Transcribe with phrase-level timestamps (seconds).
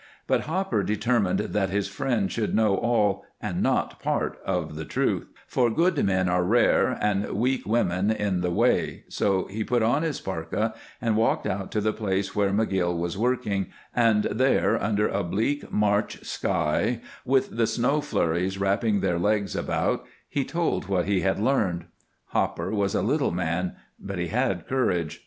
[0.25, 5.27] But Hopper determined that his friend should know all and not part of the truth,
[5.45, 10.01] for good men are rare and weak women in the way, so he put on
[10.01, 15.07] his parka and walked out to the place where McGill was working, and there, under
[15.07, 21.05] a bleak March sky, with the snow flurries wrapping their legs about, he told what
[21.05, 21.85] he had learned.
[22.29, 25.19] Hopper was a little man, but he had courage.